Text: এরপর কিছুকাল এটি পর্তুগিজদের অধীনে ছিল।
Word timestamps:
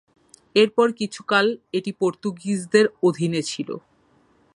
এরপর 0.55 0.87
কিছুকাল 0.99 1.45
এটি 1.77 1.91
পর্তুগিজদের 2.01 2.85
অধীনে 3.03 3.41
ছিল। 3.43 3.69